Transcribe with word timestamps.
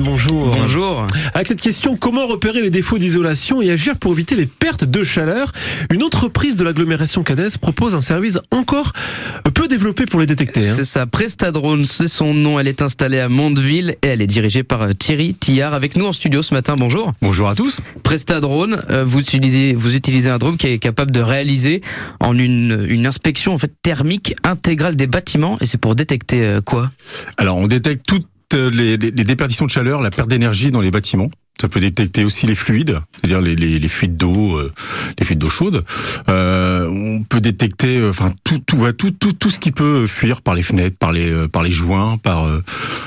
Bonjour. 0.00 0.54
Bonjour. 0.56 1.06
Avec 1.34 1.48
cette 1.48 1.60
question, 1.60 1.96
comment 1.96 2.26
repérer 2.26 2.62
les 2.62 2.70
défauts 2.70 2.98
d'isolation 2.98 3.60
et 3.62 3.70
agir 3.70 3.96
pour 3.98 4.12
éviter 4.12 4.34
les 4.34 4.46
pertes 4.46 4.84
de 4.84 5.02
chaleur? 5.02 5.52
Une 5.90 6.02
entreprise 6.02 6.56
de 6.56 6.64
l'agglomération 6.64 7.22
cadaise 7.22 7.56
propose 7.58 7.94
un 7.94 8.00
service 8.00 8.38
encore 8.50 8.92
peu 9.54 9.68
développé 9.68 10.06
pour 10.06 10.20
les 10.20 10.26
détecter. 10.26 10.68
hein. 10.68 10.72
C'est 10.74 10.84
ça, 10.84 11.06
Prestadrone, 11.06 11.84
c'est 11.84 12.08
son 12.08 12.34
nom. 12.34 12.58
Elle 12.58 12.68
est 12.68 12.82
installée 12.82 13.18
à 13.18 13.28
Mondeville 13.28 13.96
et 14.02 14.06
elle 14.06 14.22
est 14.22 14.26
dirigée 14.26 14.62
par 14.62 14.82
euh, 14.82 14.92
Thierry 14.92 15.34
Tillard 15.34 15.74
avec 15.74 15.96
nous 15.96 16.06
en 16.06 16.12
studio 16.12 16.42
ce 16.42 16.54
matin. 16.54 16.74
Bonjour. 16.76 17.12
Bonjour 17.20 17.48
à 17.48 17.54
tous. 17.54 17.80
Prestadrone, 18.02 18.82
euh, 18.90 19.04
vous 19.04 19.20
utilisez, 19.20 19.74
vous 19.74 19.94
utilisez 19.94 20.30
un 20.30 20.38
drone 20.38 20.56
qui 20.56 20.68
est 20.68 20.78
capable 20.78 21.10
de 21.10 21.20
réaliser 21.20 21.82
en 22.20 22.36
une, 22.38 22.86
une 22.88 23.06
inspection 23.06 23.52
en 23.52 23.58
fait 23.58 23.72
thermique 23.82 24.34
intégrale 24.42 24.96
des 24.96 25.06
bâtiments 25.06 25.56
et 25.60 25.66
c'est 25.66 25.78
pour 25.78 25.94
détecter 25.94 26.44
euh, 26.44 26.60
quoi? 26.60 26.90
Alors, 27.36 27.56
on 27.56 27.66
détecte 27.66 28.06
toutes 28.52 28.74
les, 28.74 28.96
les- 28.96 29.10
les 29.10 29.24
déperditions 29.24 29.66
de 29.66 29.70
chaleur, 29.70 30.00
la 30.00 30.10
perte 30.10 30.28
d'énergie 30.28 30.70
dans 30.70 30.80
les 30.80 30.90
bâtiments. 30.90 31.30
Ça 31.60 31.68
peut 31.68 31.80
détecter 31.80 32.24
aussi 32.24 32.46
les 32.46 32.54
fluides, 32.54 32.98
c'est-à-dire 33.20 33.40
les, 33.40 33.54
les- 33.54 33.78
les 33.78 33.88
fuites 33.88 34.16
d'eau, 34.16 34.56
euh, 34.58 34.72
les 35.18 35.24
fuites 35.24 35.38
d'eau 35.38 35.50
chaude. 35.50 35.84
Euh, 36.28 36.86
on 36.88 37.22
peut 37.22 37.40
détecter, 37.40 37.98
euh, 37.98 38.10
enfin 38.10 38.32
tout, 38.42 38.58
tout, 38.58 38.90
tout, 38.92 39.10
tout, 39.12 39.32
tout 39.32 39.50
ce 39.50 39.58
qui 39.58 39.70
peut 39.70 40.06
fuir 40.06 40.42
par 40.42 40.54
les 40.54 40.62
fenêtres, 40.62 40.96
par 40.98 41.12
les, 41.12 41.30
euh, 41.30 41.48
par 41.48 41.62
les 41.62 41.70
joints, 41.70 42.18
par 42.18 42.44
euh, 42.44 42.62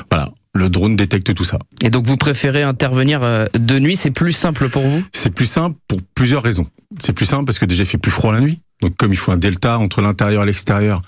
voilà. 0.10 0.30
Le 0.58 0.70
drone 0.70 0.96
détecte 0.96 1.34
tout 1.34 1.44
ça. 1.44 1.60
Et 1.84 1.90
donc 1.90 2.06
vous 2.06 2.16
préférez 2.16 2.64
intervenir 2.64 3.22
euh, 3.24 3.46
de 3.60 3.78
nuit, 3.78 3.98
c'est 3.98 4.12
plus 4.12 4.32
simple 4.32 4.70
pour 4.70 4.84
vous? 4.84 5.04
C'est 5.12 5.32
plus 5.34 5.48
simple 5.48 5.76
pour 5.90 6.00
plusieurs 6.14 6.44
raisons. 6.44 6.66
C'est 7.00 7.12
plus 7.12 7.26
simple 7.26 7.44
parce 7.44 7.60
que 7.60 7.66
déjà 7.66 7.84
il 7.84 7.88
fait 7.88 7.98
plus 7.98 8.12
froid 8.12 8.32
la 8.32 8.40
nuit. 8.40 8.60
Donc 8.82 8.96
comme 8.96 9.12
il 9.12 9.18
faut 9.18 9.34
un 9.34 9.38
delta 9.38 9.78
entre 9.80 10.00
l'intérieur 10.02 10.44
et 10.44 10.46
l'extérieur, 10.46 11.02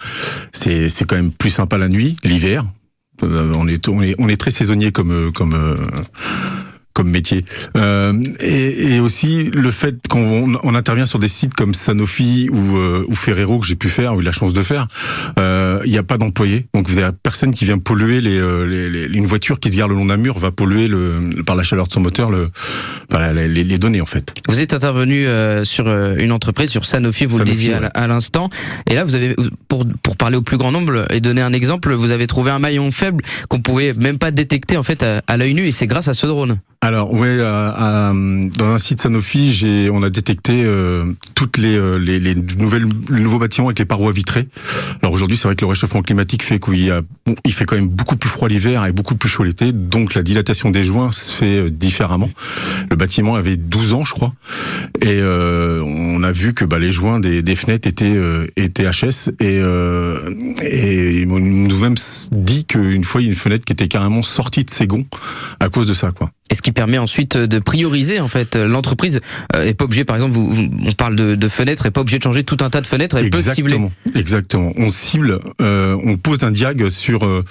c'est 0.51 0.89
quand 1.07 1.15
même 1.15 1.31
plus 1.31 1.49
sympa 1.49 1.77
la 1.77 1.87
nuit, 1.87 2.17
l'hiver. 2.25 2.65
Euh, 3.23 3.53
on 3.55 3.67
est 3.67 3.87
on 3.89 4.01
est 4.01 4.15
on 4.19 4.29
est 4.29 4.37
très 4.37 4.51
saisonnier 4.51 4.91
comme 4.91 5.11
euh, 5.11 5.31
comme 5.31 5.53
euh, 5.53 5.75
comme 6.97 7.11
métier. 7.11 7.45
Euh, 7.77 8.11
et, 8.39 8.95
et 8.95 8.99
aussi 8.99 9.43
le 9.53 9.69
fait 9.69 9.95
qu'on 10.09 10.55
on 10.63 10.73
intervient 10.73 11.05
sur 11.05 11.19
des 11.19 11.27
sites 11.27 11.53
comme 11.53 11.75
Sanofi 11.75 12.49
ou, 12.51 12.77
euh, 12.77 13.05
ou 13.07 13.13
Ferrero 13.15 13.59
que 13.59 13.67
j'ai 13.67 13.75
pu 13.75 13.87
faire 13.89 14.15
ou 14.15 14.21
eu 14.21 14.23
la 14.23 14.31
chance 14.31 14.51
de 14.51 14.63
faire, 14.63 14.87
euh, 15.37 15.79
il 15.85 15.91
n'y 15.91 15.97
a 15.99 16.03
pas 16.03 16.17
d'employés. 16.17 16.65
Donc 16.73 16.89
vous 16.89 16.97
avez 16.97 17.11
personne 17.21 17.53
qui 17.53 17.65
vient 17.65 17.77
polluer 17.77 18.19
les, 18.19 18.37
euh, 18.39 18.65
les, 18.65 18.89
les- 18.89 19.15
une 19.15 19.27
voiture 19.27 19.59
qui 19.59 19.71
se 19.71 19.77
gare 19.77 19.87
le 19.87 19.93
long 19.95 20.05
d'un 20.07 20.17
mur 20.17 20.39
va 20.39 20.49
polluer 20.51 20.87
le, 20.87 21.29
par 21.45 21.55
la 21.55 21.61
chaleur 21.63 21.85
de 21.87 21.93
son 21.93 21.99
moteur 21.99 22.31
le, 22.31 22.49
enfin, 23.13 23.31
les, 23.31 23.47
les- 23.47 23.63
les 23.63 23.77
données 23.77 24.01
en 24.01 24.05
fait. 24.07 24.33
Vous 24.49 24.59
êtes 24.59 24.73
intervenu 24.73 25.27
euh, 25.27 25.63
sur 25.63 25.87
euh, 25.87 26.15
une 26.17 26.31
entreprise, 26.31 26.71
sur 26.71 26.85
Sanofi, 26.85 27.27
vous 27.27 27.37
le 27.37 27.45
disiez 27.45 27.75
à 27.75 27.79
ouais. 27.81 27.89
à 27.93 28.07
l'instant. 28.07 28.49
Et 28.89 28.95
là, 28.95 29.03
vous 29.03 29.13
avez, 29.13 29.35
pour, 29.67 29.85
pour 30.01 30.17
parler 30.17 30.37
au 30.37 30.41
plus 30.41 30.57
grand 30.57 30.71
nombre 30.71 31.05
et 31.13 31.21
donner 31.21 31.41
un 31.41 31.53
exemple, 31.53 31.93
vous 31.93 32.09
avez 32.09 32.25
trouvé 32.25 32.49
un 32.49 32.59
maillon 32.59 32.89
faible 32.91 33.23
qu'on 33.49 33.61
pouvait 33.61 33.93
même 33.93 34.17
pas 34.17 34.31
détecter 34.31 34.77
en 34.77 34.83
fait 34.83 35.03
à, 35.03 35.21
à 35.27 35.37
l'œil 35.37 35.53
nu 35.53 35.67
et 35.67 35.71
c'est 35.71 35.87
grâce 35.87 36.07
à 36.07 36.13
ce 36.15 36.25
drone. 36.25 36.57
Alors 36.79 37.11
ouais, 37.11 37.41
à- 37.41 38.09
à- 38.09 38.13
dans 38.13 38.65
un 38.65 38.77
site 38.77 39.01
Sanofi, 39.01 39.89
on 39.91 40.03
a 40.03 40.09
détecté 40.11 40.61
euh, 40.63 41.11
toutes 41.35 41.57
les, 41.57 41.75
euh, 41.75 41.97
les, 41.97 42.19
les 42.19 42.35
nouvelles, 42.35 42.85
les 43.09 43.19
nouveaux 43.21 43.39
bâtiments 43.39 43.67
avec 43.67 43.79
les 43.79 43.85
parois 43.85 44.11
vitrées. 44.11 44.47
Alors 45.01 45.11
aujourd'hui, 45.13 45.37
c'est 45.37 45.47
vrai 45.47 45.55
que 45.55 45.65
le 45.65 45.69
réchauffement 45.69 46.01
climatique 46.03 46.43
fait 46.43 46.59
qu'il 46.59 46.83
y 46.85 46.91
a, 46.91 47.01
bon, 47.25 47.35
il 47.45 47.53
fait 47.53 47.65
quand 47.65 47.75
même 47.75 47.89
beaucoup 47.89 48.15
plus 48.15 48.29
froid 48.29 48.47
l'hiver 48.47 48.85
et 48.85 48.91
beaucoup 48.91 49.15
plus 49.15 49.27
chaud 49.27 49.43
l'été, 49.43 49.71
donc 49.71 50.13
la 50.13 50.21
dilatation 50.21 50.69
des 50.69 50.83
joints 50.83 51.11
se 51.11 51.33
fait 51.33 51.57
euh, 51.61 51.69
différemment. 51.71 52.29
Le 52.89 52.95
bâtiment 52.95 53.35
avait 53.35 53.57
12 53.57 53.93
ans, 53.93 54.05
je 54.05 54.13
crois, 54.13 54.33
et 55.01 55.07
euh, 55.19 55.81
on 55.83 56.21
a 56.21 56.31
vu 56.31 56.53
que 56.53 56.63
bah, 56.63 56.77
les 56.79 56.91
joints 56.91 57.19
des, 57.19 57.41
des 57.41 57.55
fenêtres 57.55 57.87
étaient 57.87 58.05
euh, 58.05 58.45
étaient 58.55 58.85
HS 58.89 59.29
et 59.39 59.59
euh, 59.61 60.19
et 60.61 61.25
on 61.27 61.39
nous 61.39 61.79
même 61.79 61.95
dit 62.31 62.65
qu'une 62.65 63.03
fois 63.03 63.21
il 63.21 63.25
y 63.25 63.27
a 63.27 63.31
une 63.31 63.37
fenêtre 63.37 63.65
qui 63.65 63.73
était 63.73 63.87
carrément 63.87 64.21
sortie 64.21 64.63
de 64.63 64.69
ses 64.69 64.85
gonds 64.85 65.05
à 65.59 65.69
cause 65.69 65.87
de 65.87 65.93
ça, 65.95 66.11
quoi. 66.11 66.31
Et 66.49 66.55
ce 66.55 66.61
qui 66.61 66.71
permet 66.71 66.97
ensuite 66.97 67.35
de 67.37 67.59
prioriser 67.59 68.19
en 68.19 68.27
fait 68.27 68.55
l'entreprise 68.55 69.19
euh, 69.55 69.63
est 69.63 69.73
pas 69.73 69.85
obligée 69.85 70.05
par 70.05 70.15
exemple 70.15 70.33
vous, 70.33 70.49
vous- 70.53 70.69
on 70.85 70.93
parle 70.93 71.15
de, 71.15 71.35
de 71.35 71.47
fenêtres 71.49 71.85
est 71.85 71.91
pas 71.91 72.01
obligée 72.01 72.19
de 72.19 72.23
changer 72.23 72.43
tout 72.43 72.57
un 72.61 72.69
tas 72.69 72.81
de 72.81 72.87
fenêtres 72.87 73.17
elle 73.17 73.29
peut 73.29 73.41
cibler 73.41 73.75
Exactement. 73.75 73.91
Exactement. 74.15 74.73
On 74.77 74.89
cible, 74.89 75.39
euh, 75.61 75.97
on 76.05 76.17
pose 76.17 76.43
un 76.43 76.51
diag 76.51 76.87
sur 76.89 77.25
euh, 77.25 77.43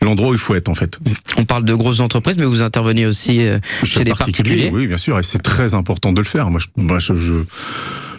l'endroit 0.00 0.30
où 0.30 0.32
il 0.32 0.38
faut 0.40 0.54
être 0.54 0.68
en 0.68 0.74
fait. 0.74 0.98
on 1.36 1.44
parle 1.44 1.64
de 1.64 1.74
grosses 1.74 2.00
entreprises 2.00 2.36
mais 2.38 2.44
vous 2.46 2.62
intervenez 2.62 3.06
aussi 3.06 3.46
euh, 3.46 3.58
chez 3.84 4.04
les 4.04 4.12
particuliers 4.12 4.70
Oui, 4.72 4.86
bien 4.86 4.98
sûr, 4.98 5.18
et 5.18 5.22
c'est 5.22 5.42
très 5.42 5.74
important 5.74 6.12
de 6.12 6.18
le 6.20 6.24
faire. 6.26 6.50
Moi, 6.50 6.60
je, 6.60 6.66
moi, 6.82 6.98
je, 6.98 7.14
je- 7.14 7.44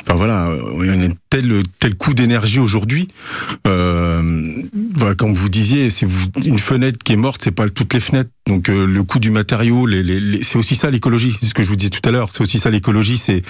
enfin 0.03 0.15
voilà, 0.15 0.49
tel 1.33 1.63
tel 1.79 1.95
coût 1.95 2.13
d'énergie 2.13 2.59
aujourd'hui. 2.59 3.07
Euh, 3.65 4.43
voilà, 4.95 5.15
comme 5.15 5.33
vous 5.33 5.49
disiez, 5.49 5.89
c'est 5.89 6.05
une 6.45 6.59
fenêtre 6.59 6.99
qui 7.03 7.13
est 7.13 7.15
morte, 7.17 7.41
c'est 7.43 7.49
pas 7.51 7.67
toutes 7.69 7.91
les 7.95 7.99
fenêtres. 7.99 8.29
Donc 8.45 8.69
euh, 8.69 8.85
le 8.85 9.03
coût 9.03 9.17
du 9.17 9.31
matériau, 9.31 9.87
les, 9.87 10.03
les, 10.03 10.19
les- 10.19 10.43
c'est 10.43 10.59
aussi 10.59 10.75
ça 10.75 10.91
l'écologie. 10.91 11.35
C'est 11.39 11.47
ce 11.47 11.53
que 11.55 11.63
je 11.63 11.69
vous 11.69 11.75
disais 11.75 11.89
tout 11.89 12.07
à 12.07 12.11
l'heure. 12.11 12.29
C'est 12.31 12.41
aussi 12.41 12.59
ça 12.59 12.69
l'écologie. 12.69 13.17
C'est 13.17 13.41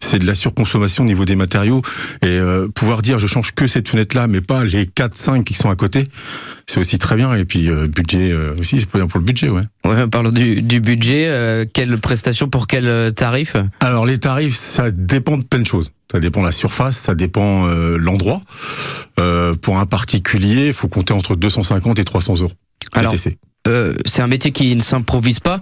c'est 0.00 0.18
de 0.18 0.26
la 0.26 0.34
surconsommation 0.34 1.04
au 1.04 1.06
niveau 1.06 1.24
des 1.24 1.36
matériaux 1.36 1.82
et 2.22 2.26
euh, 2.26 2.66
pouvoir 2.68 3.00
dire 3.00 3.20
je 3.20 3.28
change 3.28 3.52
que 3.54 3.68
cette 3.68 3.88
fenêtre 3.88 4.16
là, 4.16 4.26
mais 4.26 4.40
pas 4.40 4.64
les 4.64 4.86
4 4.88 5.14
5 5.14 5.44
qui 5.44 5.54
sont 5.54 5.70
à 5.70 5.76
côté. 5.76 6.08
C'est 6.66 6.80
aussi 6.80 6.98
très 6.98 7.14
bien. 7.14 7.34
Et 7.34 7.44
puis 7.44 7.70
euh, 7.70 7.84
budget 7.86 8.34
aussi, 8.58 8.80
c'est 8.80 8.90
pas 8.90 8.98
bien 8.98 9.06
pour 9.06 9.20
le 9.20 9.24
budget, 9.24 9.50
ouais. 9.50 9.62
ouais, 9.84 10.08
parlons 10.08 10.32
du, 10.32 10.62
du 10.62 10.80
budget 10.80 11.68
quelle 11.72 11.96
prestation 11.98 12.48
pour 12.48 12.66
quel 12.66 13.12
tarif? 13.14 13.54
Alors 13.78 14.04
les 14.04 14.18
tarifs, 14.18 14.56
ça 14.56 14.90
dépend 14.90 15.38
de 15.38 15.44
plein 15.44 15.60
de 15.60 15.66
choses. 15.66 15.92
Ça 16.10 16.18
dépend 16.20 16.42
la 16.42 16.52
surface, 16.52 16.96
ça 16.96 17.14
dépend 17.14 17.68
euh, 17.68 17.96
l'endroit. 17.96 18.42
Euh, 19.18 19.54
pour 19.54 19.78
un 19.78 19.86
particulier, 19.86 20.68
il 20.68 20.72
faut 20.72 20.88
compter 20.88 21.12
entre 21.12 21.36
250 21.36 21.98
et 21.98 22.04
300 22.04 22.40
euros. 22.40 22.52
Alors, 22.92 23.12
TTC. 23.12 23.38
Euh, 23.68 23.94
c'est 24.06 24.22
un 24.22 24.26
métier 24.26 24.52
qui 24.52 24.74
ne 24.74 24.80
s'improvise 24.80 25.38
pas. 25.38 25.58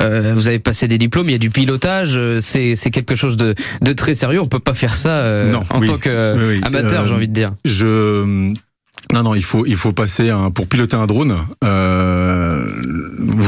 Euh, 0.00 0.32
vous 0.34 0.46
avez 0.46 0.60
passé 0.60 0.86
des 0.86 0.98
diplômes, 0.98 1.28
il 1.28 1.32
y 1.32 1.34
a 1.34 1.38
du 1.38 1.50
pilotage, 1.50 2.12
euh, 2.14 2.40
c'est 2.40 2.76
quelque 2.92 3.16
chose 3.16 3.36
de, 3.36 3.54
de 3.82 3.92
très 3.92 4.14
sérieux. 4.14 4.40
On 4.40 4.46
peut 4.46 4.60
pas 4.60 4.74
faire 4.74 4.94
ça 4.94 5.44
Non, 5.46 5.62
en 5.70 5.80
oui. 5.80 5.88
tant 5.88 5.98
qu'amateur, 5.98 6.38
Oui, 6.38 6.60
oui. 6.62 7.08
J'ai 7.08 7.14
envie 7.14 7.28
de 7.28 7.34
dire. 7.34 7.50
Je 7.64 8.54
non 9.12 9.24
non, 9.24 9.34
il 9.34 9.42
faut 9.42 9.66
il 9.66 9.76
faut 9.76 9.92
passer 9.92 10.30
un 10.30 10.50
pour 10.50 10.68
piloter 10.68 10.94
un 10.94 11.06
drone. 11.06 11.36
Euh, 11.64 12.39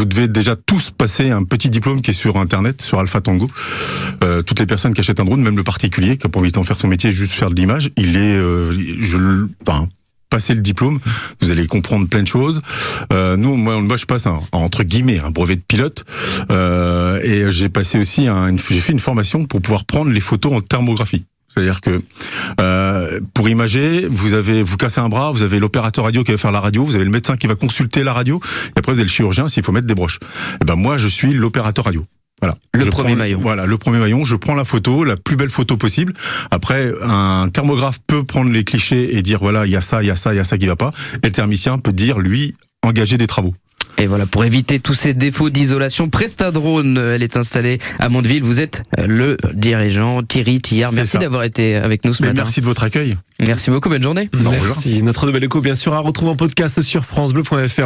vous 0.02 0.06
devez 0.06 0.26
déjà 0.26 0.56
tous 0.56 0.90
passer 0.90 1.30
un 1.30 1.44
petit 1.44 1.70
diplôme 1.70 2.02
qui 2.02 2.10
est 2.10 2.14
sur 2.14 2.36
internet, 2.36 2.82
sur 2.82 2.98
Alpha 2.98 3.20
Tango. 3.20 3.48
Euh, 4.24 4.42
toutes 4.42 4.58
les 4.58 4.66
personnes 4.66 4.94
qui 4.94 5.00
achètent 5.00 5.20
un 5.20 5.24
drone, 5.24 5.40
même 5.40 5.56
le 5.56 5.62
particulier 5.62 6.16
qui 6.16 6.26
a 6.26 6.28
pas 6.28 6.40
envie 6.40 6.50
d'en 6.50 6.64
faire 6.64 6.76
son 6.76 6.88
métier, 6.88 7.12
juste 7.12 7.34
faire 7.34 7.50
de 7.50 7.54
l'image, 7.54 7.92
il 7.96 8.16
est 8.16 8.36
euh, 8.36 8.72
je 9.00 9.46
enfin, 9.64 9.86
passer 10.28 10.54
le 10.54 10.60
diplôme, 10.60 10.98
vous 11.40 11.52
allez 11.52 11.68
comprendre 11.68 12.08
plein 12.08 12.22
de 12.22 12.26
choses. 12.26 12.62
Euh, 13.12 13.36
nous, 13.36 13.54
moi, 13.54 13.80
moi, 13.80 13.96
je 13.96 14.06
passe 14.06 14.26
un, 14.26 14.40
entre 14.50 14.82
guillemets 14.82 15.20
un 15.20 15.30
brevet 15.30 15.54
de 15.54 15.60
pilote 15.60 16.04
euh, 16.50 17.20
et 17.22 17.52
j'ai 17.52 17.68
passé 17.68 18.00
aussi 18.00 18.26
un, 18.26 18.56
j'ai 18.56 18.80
fait 18.80 18.92
une 18.92 18.98
formation 18.98 19.44
pour 19.44 19.62
pouvoir 19.62 19.84
prendre 19.84 20.10
les 20.10 20.20
photos 20.20 20.52
en 20.52 20.60
thermographie. 20.62 21.26
C'est-à-dire 21.54 21.80
que 21.80 22.00
euh, 22.60 23.20
pour 23.34 23.48
imager, 23.48 24.06
vous 24.10 24.32
avez 24.34 24.62
vous 24.62 24.76
cassez 24.76 25.00
un 25.00 25.08
bras, 25.08 25.32
vous 25.32 25.42
avez 25.42 25.58
l'opérateur 25.58 26.04
radio 26.04 26.24
qui 26.24 26.32
va 26.32 26.38
faire 26.38 26.52
la 26.52 26.60
radio, 26.60 26.84
vous 26.84 26.94
avez 26.94 27.04
le 27.04 27.10
médecin 27.10 27.36
qui 27.36 27.46
va 27.46 27.54
consulter 27.54 28.04
la 28.04 28.12
radio, 28.12 28.40
et 28.74 28.78
après 28.78 28.92
vous 28.92 28.98
avez 28.98 29.06
le 29.06 29.10
chirurgien 29.12 29.48
s'il 29.48 29.62
faut 29.62 29.72
mettre 29.72 29.86
des 29.86 29.94
broches. 29.94 30.18
Et 30.60 30.64
ben 30.64 30.74
moi, 30.76 30.96
je 30.96 31.08
suis 31.08 31.32
l'opérateur 31.32 31.84
radio. 31.84 32.04
Voilà. 32.40 32.56
Le 32.74 32.84
Je 32.84 32.90
premier 32.90 33.10
prends- 33.10 33.16
maillon. 33.18 33.40
Voilà, 33.40 33.66
le 33.66 33.78
premier 33.78 33.98
maillon. 34.00 34.24
Je 34.24 34.34
prends 34.34 34.54
la 34.54 34.64
photo, 34.64 35.04
la 35.04 35.16
plus 35.16 35.36
belle 35.36 35.48
photo 35.50 35.76
possible. 35.76 36.12
Après, 36.50 36.90
un 37.02 37.48
thermographe 37.52 37.98
peut 38.06 38.24
prendre 38.24 38.50
les 38.50 38.64
clichés 38.64 39.16
et 39.16 39.22
dire 39.22 39.38
voilà, 39.38 39.64
il 39.66 39.70
y 39.72 39.76
a 39.76 39.80
ça, 39.80 40.02
il 40.02 40.06
y 40.06 40.10
a 40.10 40.16
ça, 40.16 40.34
il 40.34 40.38
y 40.38 40.40
a 40.40 40.44
ça 40.44 40.58
qui 40.58 40.66
va 40.66 40.74
pas. 40.74 40.90
Et 41.22 41.26
le 41.26 41.32
thermicien 41.32 41.78
peut 41.78 41.92
dire 41.92 42.18
lui 42.18 42.54
engager 42.82 43.16
des 43.16 43.28
travaux. 43.28 43.54
Et 44.02 44.08
voilà, 44.08 44.26
pour 44.26 44.44
éviter 44.44 44.80
tous 44.80 44.94
ces 44.94 45.14
défauts 45.14 45.48
d'isolation, 45.48 46.08
Prestadrone, 46.08 46.98
euh, 46.98 47.14
elle 47.14 47.22
est 47.22 47.36
installée 47.36 47.78
à 48.00 48.08
Mondeville. 48.08 48.42
Vous 48.42 48.60
êtes 48.60 48.82
euh, 48.98 49.06
le 49.06 49.36
dirigeant 49.54 50.24
Thierry 50.24 50.60
Tillard. 50.60 50.90
Merci 50.92 51.18
d'avoir 51.18 51.44
été 51.44 51.76
avec 51.76 52.04
nous 52.04 52.12
ce 52.12 52.20
Mais 52.20 52.30
matin. 52.30 52.42
merci 52.42 52.60
de 52.60 52.66
votre 52.66 52.82
accueil. 52.82 53.16
Merci 53.40 53.70
beaucoup, 53.70 53.88
bonne 53.88 54.02
journée. 54.02 54.28
Merci. 54.34 55.02
Notre 55.04 55.26
nouvelle 55.26 55.44
écho, 55.44 55.60
bien 55.60 55.76
sûr, 55.76 55.94
à 55.94 56.00
retrouver 56.00 56.32
en 56.32 56.36
podcast 56.36 56.82
sur 56.82 57.04
FranceBleu.fr. 57.04 57.80